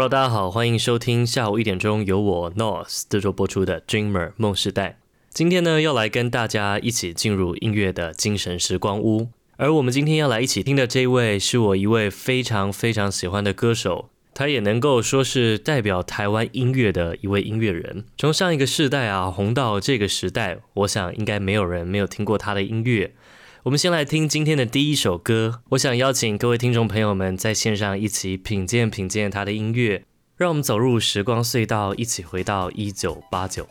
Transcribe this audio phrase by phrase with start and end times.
[0.00, 4.98] Hello，大家好，欢迎收听下午一点钟由我 North 制作播出的 Dreamer 梦时代。
[5.28, 9.28] 今天呢，要来跟大家一起进入音乐的精神时光屋。
[9.58, 18.06] 而我们今天要来一起听的这一位，是我一位非常非常喜欢的歌手，他也能够说是代表台湾音乐的一位音乐人。
[18.16, 23.12] 从上一个世代啊红到这个时代，我想应该没有人没有听过他的音乐。
[23.64, 25.60] 我们先来听今天的第一首歌。
[25.70, 30.02] 我想邀请各位听众朋友们在线上一起品鉴品鉴他的音乐，
[30.34, 33.68] 让我们走入时光隧道，一起回到一九八九。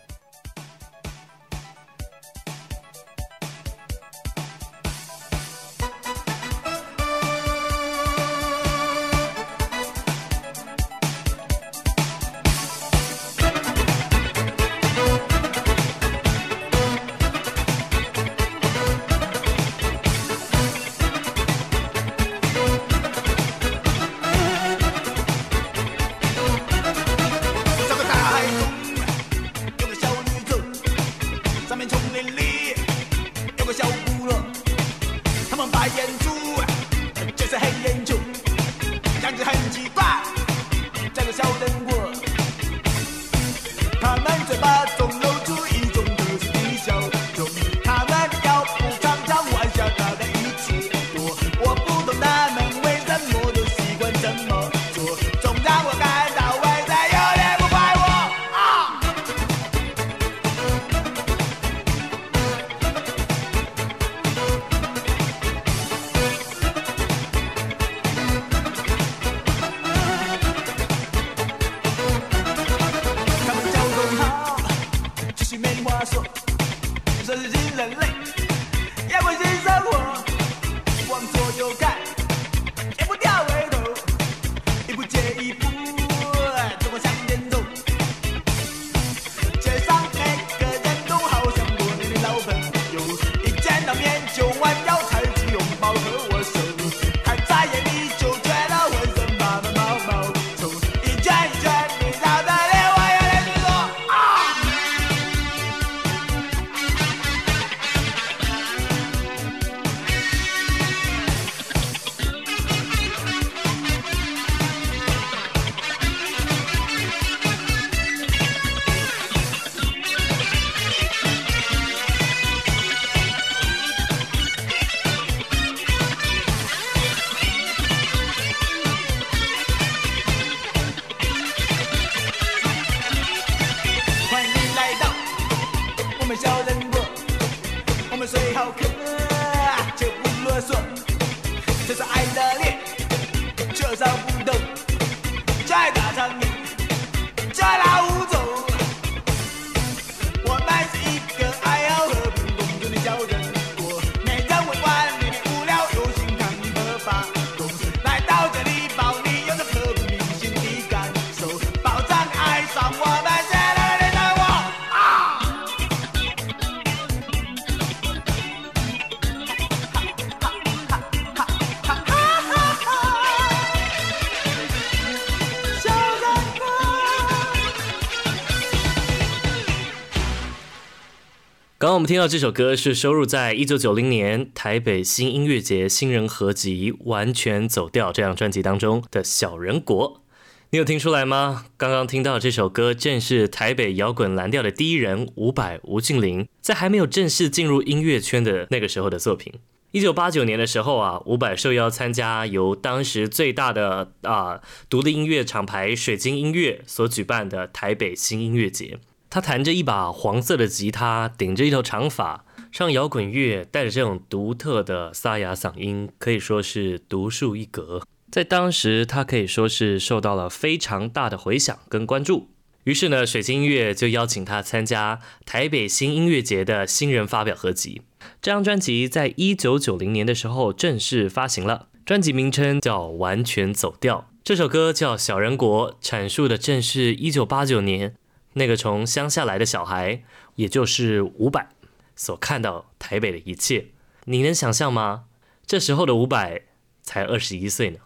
[181.99, 190.21] 我们听到这首歌是收录在一九九零年台北新音乐节新人合辑《完全走调》这张专辑当中的小人国，
[190.69, 191.65] 你有听出来吗？
[191.75, 199.51] 刚刚听到这首歌正是台北摇滚蓝调的第一人伍佰吴俊霖在还没有正式进入音乐圈的那个时候的作品。
[199.91, 208.99] 一九八九年的时候啊，伍佰受邀参加由当时最大的啊独立音乐厂牌水晶音乐所举办的台北新音乐节。
[209.29, 218.01] 他弹着一把黄色的吉他，顶着一头长发，唱摇滚乐，带着这种独特的沙哑嗓音，可以说是独树一格。
[218.31, 222.49] 在当时，他可以说是受到了非常大的回响跟关注。
[222.85, 228.01] 于是呢，水晶音乐就邀请他参加台北新音乐节的新人发表合辑。
[228.41, 234.17] 这张专辑在一九九零年的时候正式发行了，专辑名称叫《完全走调》。
[234.43, 238.15] 这首歌叫《小人国》，阐述的正是一九八九年
[238.59, 240.21] 那个从乡下来的小孩，
[240.55, 241.69] 也就是伍佰
[242.15, 243.87] 所看到台北的一切。
[244.25, 245.23] 你能想象吗？
[245.65, 246.63] 这时候的伍佰
[247.01, 247.99] 才二十一岁呢。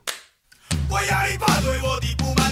[0.89, 2.42] 我要你把对我的不满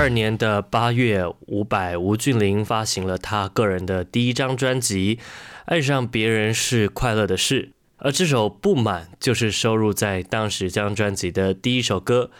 [0.00, 5.16] 二年的八月，伍佰吴俊霖发行了他个人的第一张专辑
[5.66, 7.64] 《爱上别人是快乐的事》。
[7.98, 12.30] 而这首《不满》就是收录在当时这张专辑的第一首歌。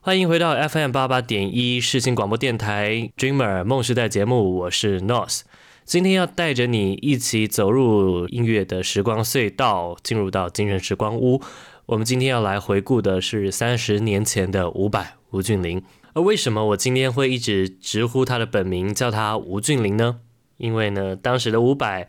[0.00, 5.40] 欢迎回到 FM 八八点一视新广播电台 Dreamer 梦时代节目，我是 North。
[5.84, 11.42] 今天要带着你一起走入音乐的时光隧道，进入到精神时光屋。
[11.86, 15.82] 我们今天要来回顾的是三十年前的伍佰吴俊霖。
[16.18, 20.18] 而为什么我今天会一直直呼他的本名，叫他吴俊霖呢？
[20.56, 22.08] 因为呢，当时的伍佰。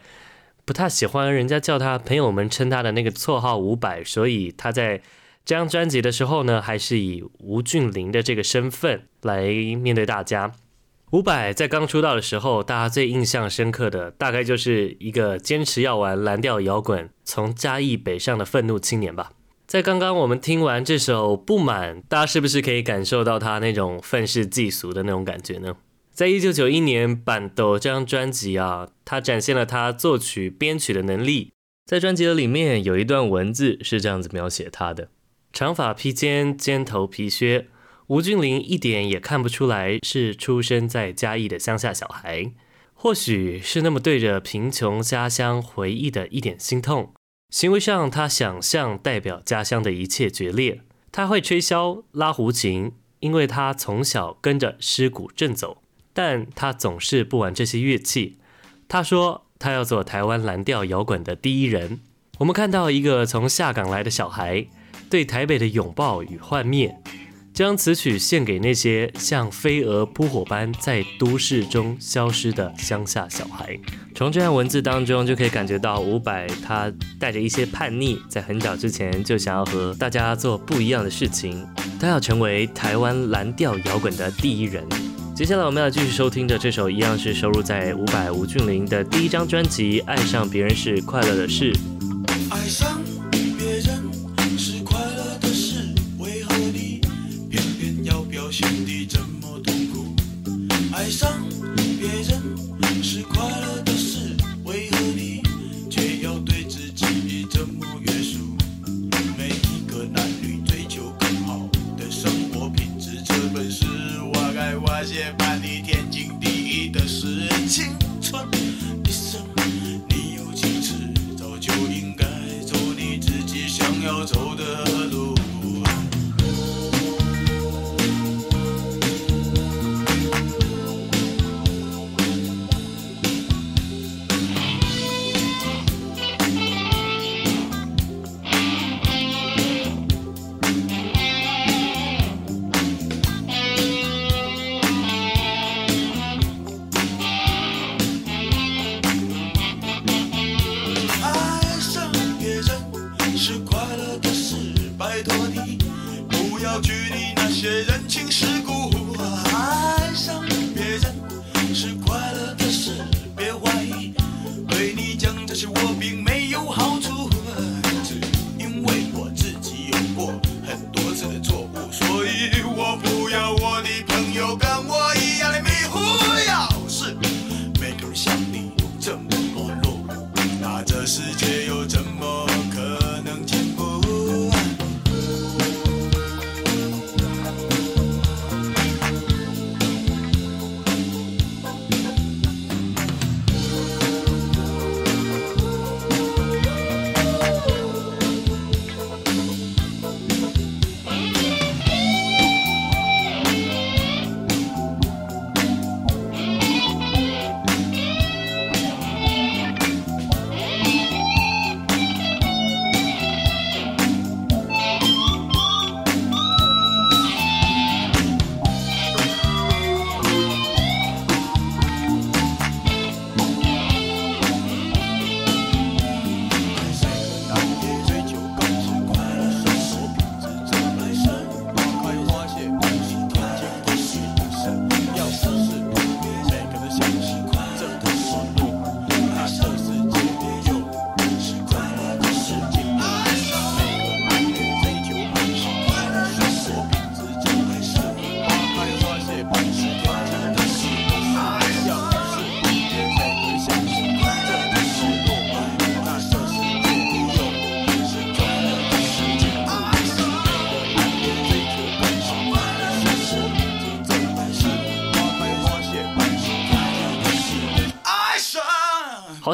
[0.65, 4.97] 不太喜欢人家叫他，朋友们称他的那个绰号伍佰，所以他在
[5.45, 10.53] 这张专辑的时候呢，还是以吴俊霖的这个身份来面对大家。
[11.11, 19.33] 伍佰在刚出道的时候，大家最印象深刻的大概就是一个坚持要玩蓝调摇滚，从嘉义北上的愤怒青年吧。
[19.69, 25.75] 在刚刚我们听完这首《不满》，大家是不是可以感受到他那种愤世嫉俗的那种感觉呢？
[26.11, 31.51] 在一九九一年《版的》这张专辑啊，他展现了他作曲编曲的能力。
[31.85, 35.09] 在专辑的里面有一段文字是这样子描写他的：
[35.53, 37.67] 长发披肩，尖头皮靴，
[38.07, 42.51] 吴俊霖一点也看不出来是出生在嘉义的乡下小孩。
[42.95, 47.13] 或许是那么对着贫穷家乡回忆的一点心痛。
[47.50, 50.82] 行为上，他想象代表家乡的一切决裂。
[51.12, 55.82] 他会吹箫、拉胡琴，因为他从小跟着狮鼓阵走。
[56.13, 58.38] 但他总是不玩这些乐器。
[58.88, 62.00] 他说他要做台湾蓝调摇滚的第一人。
[62.39, 64.68] 我们看到一个从下岗来的小孩
[65.10, 67.01] 对台北的拥抱与幻灭，
[67.59, 73.77] 将此曲献给那些像飞蛾扑火般在都市中消失的乡下小孩。
[74.15, 76.89] 从这段文字当中就可以感觉到伍佰他
[77.19, 81.67] 带着一些叛逆，在很早之前就想要和大家做不一样的事情，
[81.99, 84.81] 他要成为台湾蓝调摇滚的第一人。
[85.35, 91.73] 接下来我们要继续收听的这首，一样是收录在伍佰吴俊霖的第一张专辑《爱上别人是快乐的事》。
[92.51, 93.01] 爱上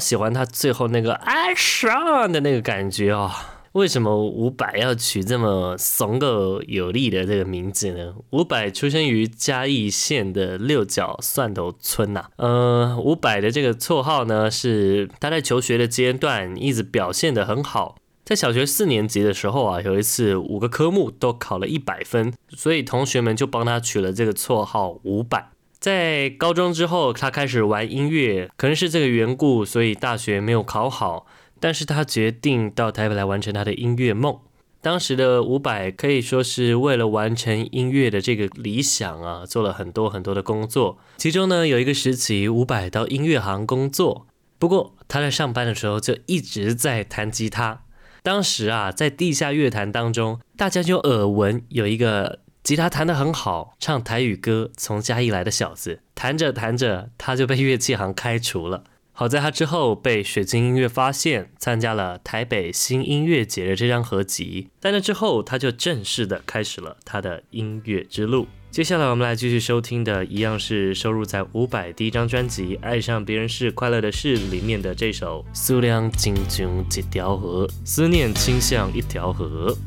[0.05, 3.31] 喜欢他最后那个爱上的那个感觉哦！
[3.71, 8.13] 为什么伍佰要取这么怂狗有力的这个名字呢？
[8.29, 12.29] 伍佰出生于嘉义县的六角蒜头村呐、啊。
[12.37, 17.95] 呃，伍佰的这个绰号呢，是他在求学的阶段一直表现得很好。
[18.23, 25.49] 在小学四年级的时候啊，有一次五个科目都考了一百分，所以同学们就帮他取了这个绰号伍佰。
[25.79, 31.27] 在高中之后，他开始玩音乐，可能是这个缘故，所以大学没有考好。
[31.59, 34.39] 但是他决定到台北来完成他的音乐梦。
[34.81, 40.97] 当时的伍佰可以说是为了完成音乐的这个理想啊，做了很多很多的工作。
[41.17, 44.27] 其中呢，有一个时期，伍佰到音乐行工作。
[44.59, 47.83] 不过他在上班的时候就一直在弹吉他。
[48.21, 52.44] 当时啊，在地下乐坛当中，大家就耳闻有一个。
[52.65, 58.85] 吉他弹得很好，唱台语歌，从嘉义来的小子，弹着弹着，他就被乐器行开除了。
[59.11, 64.69] 好在他之后被水晶音乐发现，参加了台北新音乐节的这张合集。
[64.79, 68.47] 在那之后，他就正式的开始了他的音乐之路。
[68.71, 79.77] 接下来我们来继续收听的，一样是收入在伍佰第一张专辑《爱上别人是快乐的事》里面的这首《思念亲像一条河》，思念倾向一条河。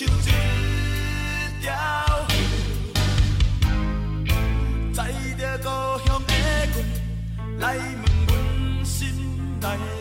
[0.00, 0.16] 找着
[5.58, 5.68] 故
[6.06, 6.22] 乡
[9.60, 9.99] 的月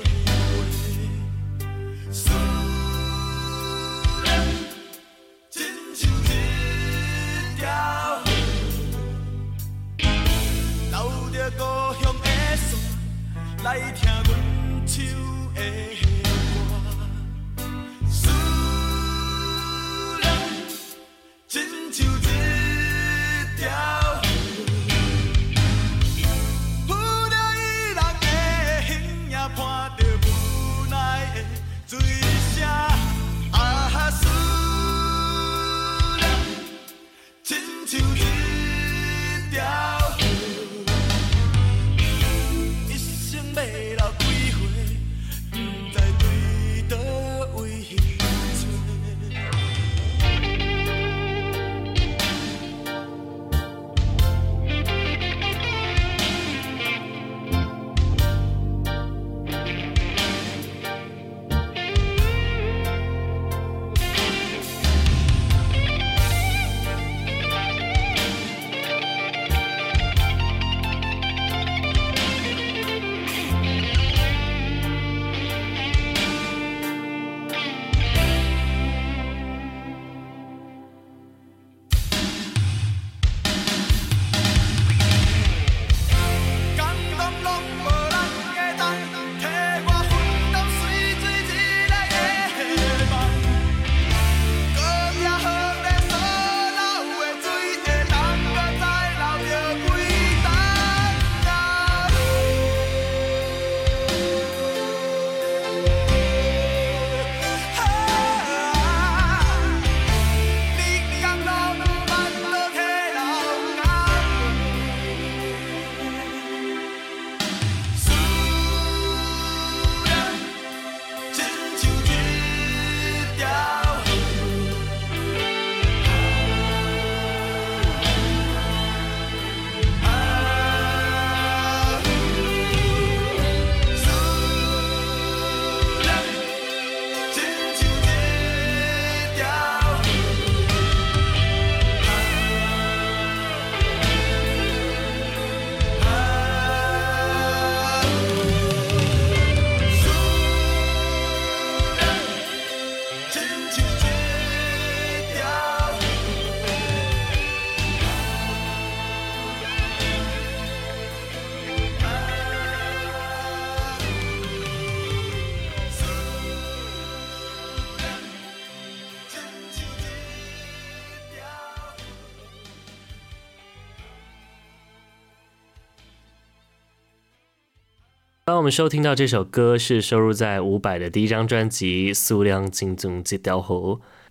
[178.59, 183.75] 我们收听到这首歌，是收录在伍佰的第一张专辑《数量精总这条河》。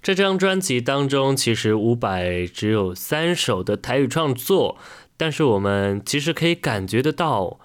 [0.03, 4.77] 这张专辑当中，其实伍佰只有三首的台语创作，
[5.17, 7.59] 但是我们其实可以感觉得到，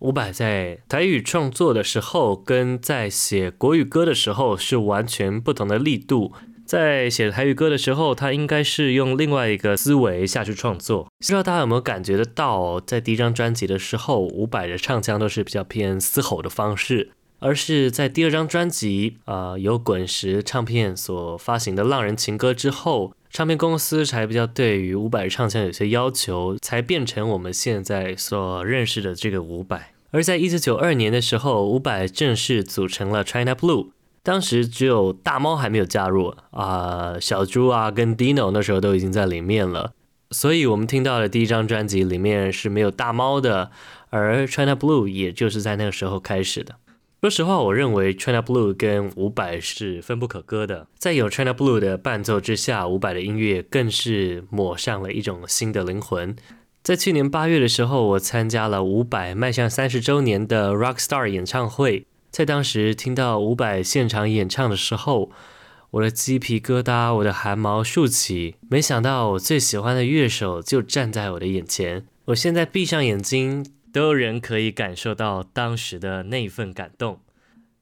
[0.00, 6.32] 伍佰在台语创作的时候，跟在写国语歌的时候是完全不同的力度。
[6.68, 11.04] 在写台语歌的时候，他应该是用另外一个思维下去创作。
[11.04, 29.94] 不知道大家有没有感觉得到，在第一张专辑的时候，伍佰的唱腔都是比较偏嘶吼的方式，而是在第二张专辑，呃，由滚石唱片所发行的《浪人情歌》之后，唱片公司才比较对于伍佰的唱腔有些要求，才变成我们现在所认识的这个伍佰。
[30.10, 33.88] 而在一九九二年的时候，伍佰正式组成了 China Blue。
[34.28, 39.94] 当时只有大猫还没有加入啊、小猪啊跟 Dino 那时候都已经在里面了，
[40.32, 43.70] 所以我们听到的第一张专辑里面是没有大猫的，
[44.10, 46.74] 而 China Blue 也就是在那个时候开始的。
[47.22, 56.36] 说实话，我认为 China Blue 跟伍佰是分不可割的，在有 China Blue 的伴奏之下，伍佰的音乐更是抹上了一种新的灵魂。
[56.82, 62.04] 在去年八月的时候，我参加了伍佰迈向三十周年的 Rockstar 演唱会。
[62.30, 65.30] 在当时听到伍佰现场演唱的时候，
[65.92, 68.56] 我的鸡皮疙瘩，我的汗毛竖起。
[68.68, 77.20] 没想到我最喜欢的乐手就站在我的眼前，我现在闭上眼睛，都仍可以感受到当时的那份感动。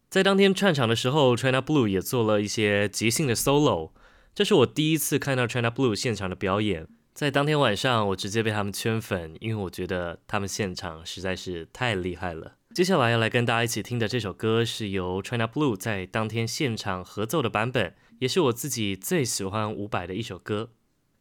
[0.08, 3.90] 在当天串场的时候，China Blue 也做了一些即兴的 solo，
[4.34, 6.86] 这是我第一次看到 China Blue 现场的表演。
[7.12, 12.52] 在当天晚上，我直接被他们圈粉，因为我觉得他们现场实在是太厉害了。
[12.76, 20.72] 接下来要来跟大家一起听的这首歌是由 China Blue 在当天现场合奏的版本，也是我自己最喜欢伍佰的一首歌。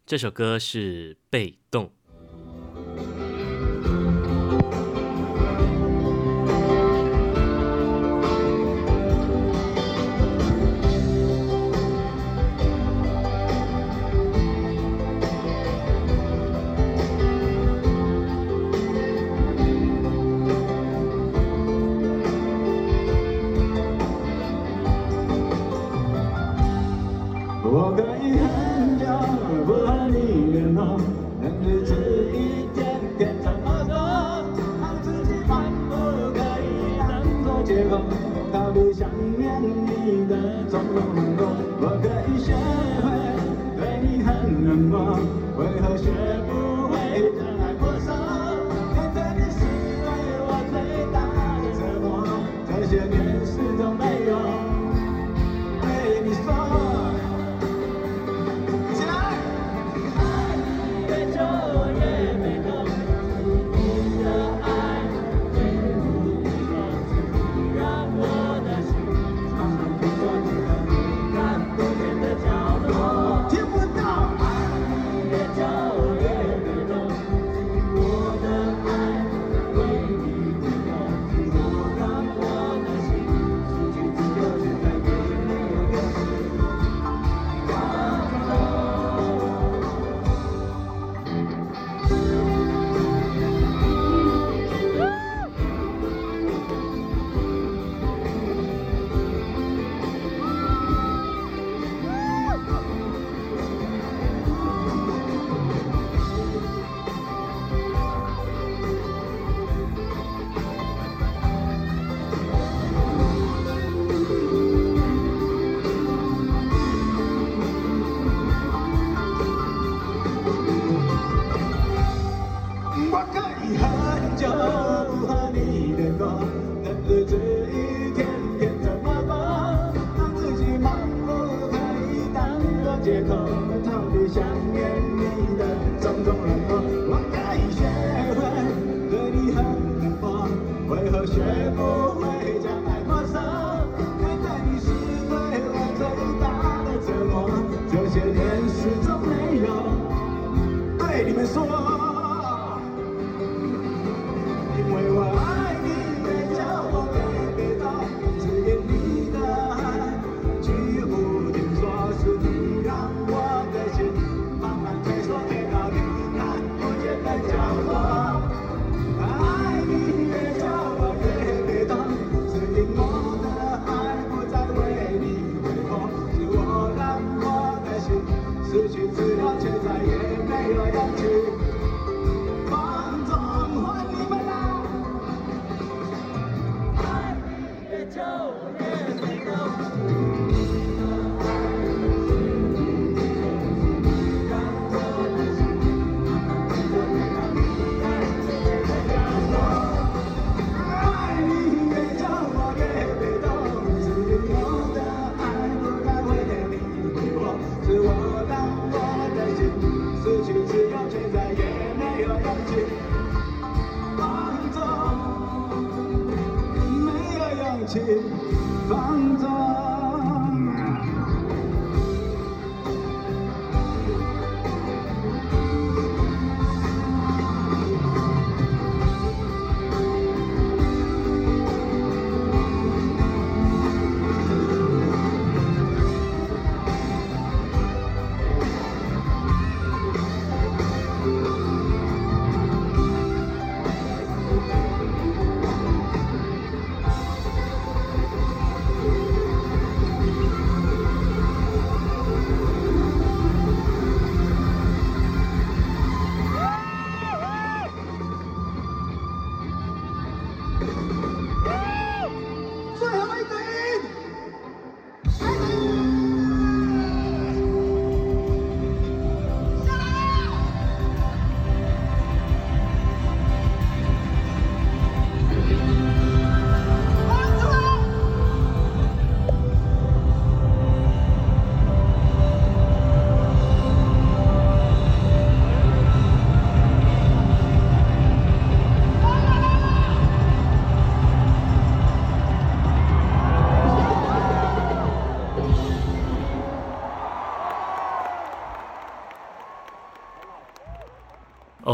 [0.05, 1.85] 这首歌是《被动》。
[28.15, 29.15] Hanya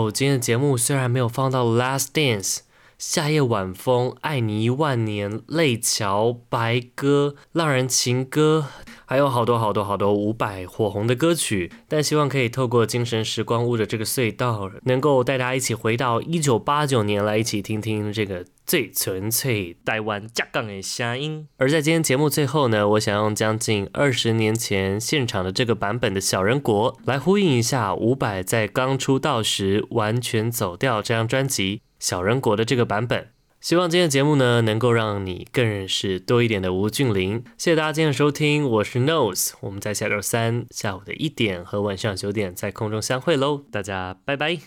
[0.09, 2.55] 今天的节目虽然没有放到《Last Dance》、
[3.01, 8.67] 《夏夜晚风》、《爱你一万年》、《泪桥》、《白鸽》、《浪人情歌》，
[9.05, 18.45] 还有好多好多好多伍佰火红的歌曲，但希望可以透过精神时光屋的这个隧道，能够带大家一起回到一九八九年来，一起听听这个。
[18.63, 21.45] 最纯粹台湾加港的乡音。
[21.57, 33.31] 而在今天节目最后呢，我想用将近二十年前现场的这个版本的小人国来呼应一下伍佰在刚出道时完全走调这张专辑小人国的这个版本。
[33.61, 37.43] 希望今天的节目呢，能够让你更认识多一点的吴俊霖。
[37.59, 44.57] 谢谢大家今天的收听，我是 Nose，我们在下周三下午的一点和晚上九点在空中相会喽，大家拜拜。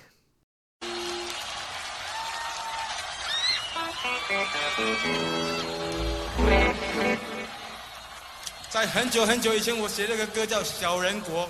[8.68, 11.47] 在很久很久以前，我写了个歌叫《小人国》，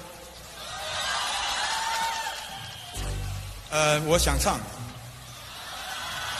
[3.70, 4.58] 呃，我想唱。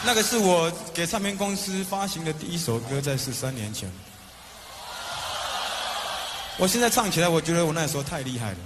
[0.07, 3.91] 那个是我给唱片公司发行的第一首歌，在十三年前。
[6.59, 8.59] 我现在唱起来，我觉得我那时候太厉害了，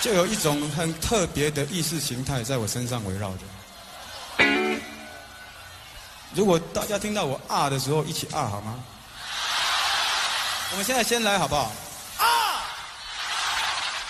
[0.00, 3.40] 就有一种很特别的意识形态在我身上围绕着。
[6.34, 8.78] 如果大家听到我啊的时候，一起啊好吗？
[10.70, 11.72] 我们现在先来好不好？
[12.18, 12.24] 啊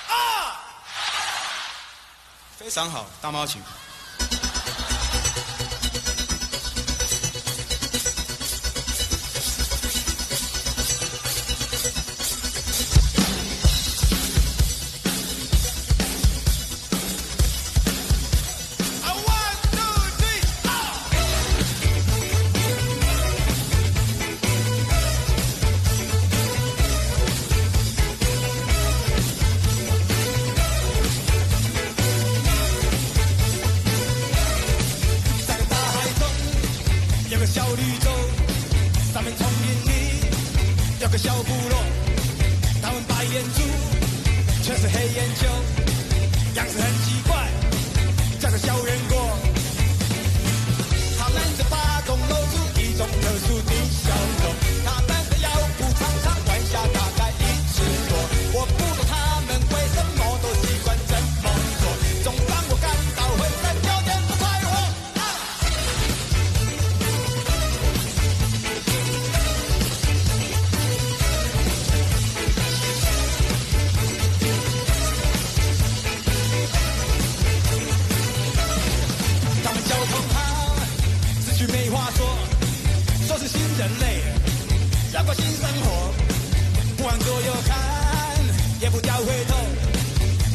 [0.08, 0.60] 啊！
[2.58, 3.62] 非常好，大猫请。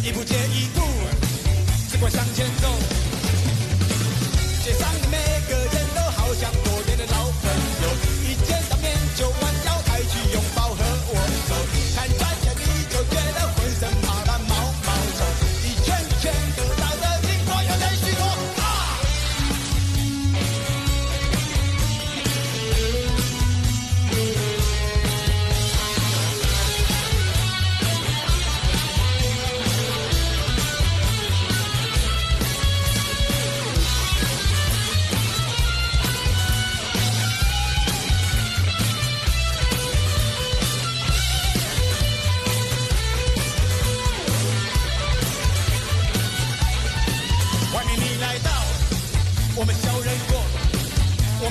[0.04, 0.82] 一步接一步
[1.90, 2.93] 只管向前走。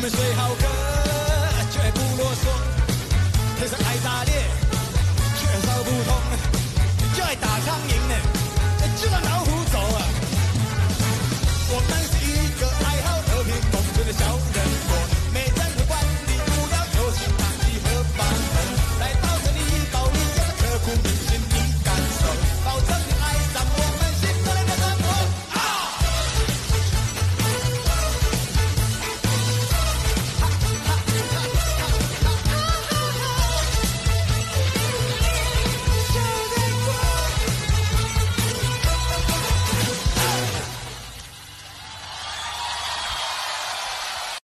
[0.08, 0.71] 虽好客，绝不